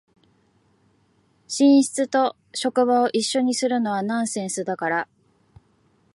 [1.47, 5.07] 寝室と職場を一緒にするのはナンセンスだから